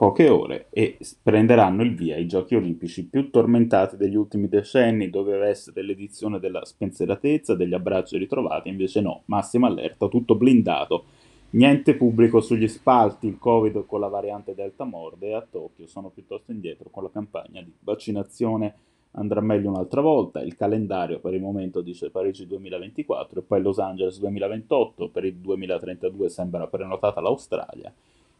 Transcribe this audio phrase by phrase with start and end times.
[0.00, 5.10] poche ore e prenderanno il via i giochi olimpici più tormentati degli ultimi decenni.
[5.10, 11.04] Doveva essere l'edizione della spensieratezza, degli abbracci ritrovati, invece no, massima allerta, tutto blindato.
[11.50, 16.50] Niente pubblico sugli spalti, il Covid con la variante Delta morde a Tokyo sono piuttosto
[16.50, 18.74] indietro con la campagna di vaccinazione.
[19.10, 23.78] Andrà meglio un'altra volta, il calendario per il momento dice Parigi 2024 e poi Los
[23.78, 27.92] Angeles 2028, per il 2032 sembra prenotata l'Australia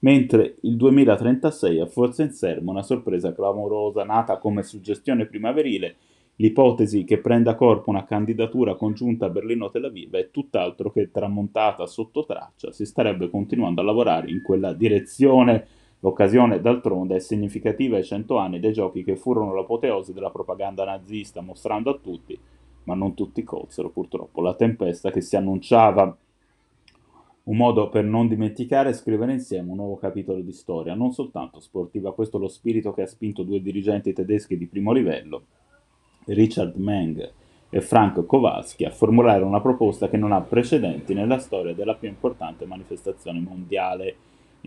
[0.00, 5.96] mentre il 2036 ha forse in serbo una sorpresa clamorosa nata come suggestione primaverile,
[6.36, 12.24] l'ipotesi che prenda corpo una candidatura congiunta a Berlino-Tel Aviv è tutt'altro che tramontata sotto
[12.26, 15.66] traccia, si starebbe continuando a lavorare in quella direzione.
[16.00, 21.40] L'occasione, d'altronde, è significativa ai cento anni dei giochi che furono l'apoteosi della propaganda nazista,
[21.40, 22.38] mostrando a tutti,
[22.84, 26.16] ma non tutti colsero purtroppo, la tempesta che si annunciava
[27.46, 31.60] un modo per non dimenticare e scrivere insieme un nuovo capitolo di storia, non soltanto
[31.60, 32.12] sportiva.
[32.12, 35.44] Questo è lo spirito che ha spinto due dirigenti tedeschi di primo livello,
[36.24, 37.32] Richard Meng
[37.70, 42.08] e Frank Kowalski, a formulare una proposta che non ha precedenti nella storia della più
[42.08, 44.16] importante manifestazione mondiale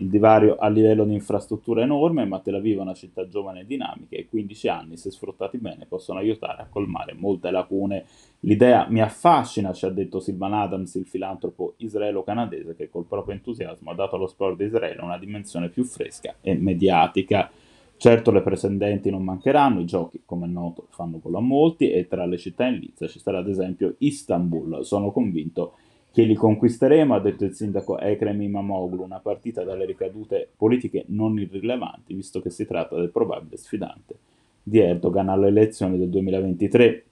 [0.00, 3.60] il divario a livello di infrastruttura è enorme, ma Tel Aviv è una città giovane
[3.60, 8.06] e dinamica e 15 anni, se sfruttati bene, possono aiutare a colmare molte lacune.
[8.40, 13.90] L'idea mi affascina, ci ha detto Silvan Adams, il filantropo israelo-canadese, che col proprio entusiasmo
[13.90, 17.50] ha dato allo sport di Israele una dimensione più fresca e mediatica.
[17.98, 22.08] Certo le presendenti non mancheranno, i giochi come è noto fanno gola a molti e
[22.08, 26.34] tra le città in lizza ci sarà ad esempio Istanbul, sono convinto che che li
[26.34, 32.40] conquisteremo, ha detto il sindaco Ekrem Imamoglu, una partita dalle ricadute politiche non irrilevanti, visto
[32.40, 34.16] che si tratta del probabile sfidante
[34.62, 37.04] di Erdogan alle elezioni del 2023.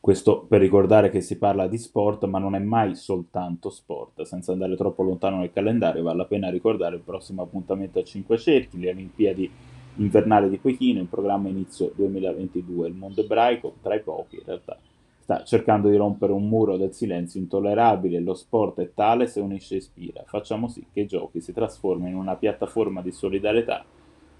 [0.00, 4.22] Questo per ricordare che si parla di sport, ma non è mai soltanto sport.
[4.22, 8.36] Senza andare troppo lontano nel calendario, vale la pena ricordare il prossimo appuntamento a 5
[8.36, 9.50] cerchi, le Olimpiadi
[9.96, 12.88] invernali di Pechino, in programma inizio 2022.
[12.88, 14.76] Il mondo ebraico, tra i pochi in realtà,
[15.24, 19.72] sta cercando di rompere un muro del silenzio intollerabile, lo sport è tale se unisce
[19.72, 20.22] e ispira.
[20.26, 23.82] Facciamo sì che i giochi si trasformino in una piattaforma di solidarietà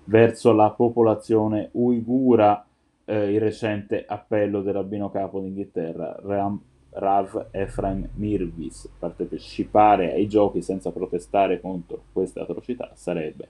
[0.04, 2.66] verso la popolazione uigura.
[3.06, 10.60] Eh, il recente appello del rabbino capo d'Inghilterra, Ram, Rav Ephraim Mirvis, partecipare ai giochi
[10.60, 13.48] senza protestare contro queste atrocità sarebbe,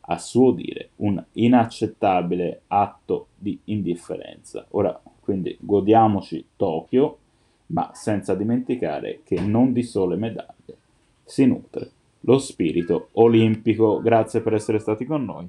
[0.00, 4.64] a suo dire, un inaccettabile atto di indifferenza.
[4.70, 4.98] Ora,
[5.30, 7.18] quindi godiamoci Tokyo,
[7.66, 10.76] ma senza dimenticare che non di sole medaglie
[11.22, 11.90] si nutre
[12.22, 14.00] lo spirito olimpico.
[14.00, 15.48] Grazie per essere stati con noi.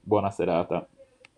[0.00, 0.84] Buona serata.